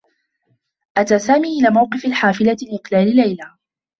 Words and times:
أتى 0.97 1.19
سامي 1.19 1.59
إلى 1.59 1.69
موقف 1.69 2.05
الحافلة 2.05 2.57
لإقلال 2.71 3.15
ليلى. 3.15 3.57